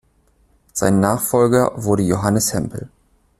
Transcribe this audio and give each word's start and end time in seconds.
Sein 0.73 0.99
Nachfolger 0.99 1.73
wurde 1.75 2.01
Johannes 2.01 2.55
Hempel. 2.55 2.89